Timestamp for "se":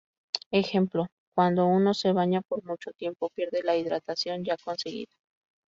1.93-2.11